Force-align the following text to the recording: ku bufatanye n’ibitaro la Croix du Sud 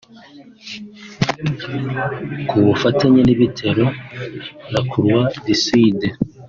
ku 2.49 2.57
bufatanye 2.65 3.21
n’ibitaro 3.23 3.85
la 4.73 4.81
Croix 4.91 5.23
du 5.45 5.55
Sud 5.65 5.99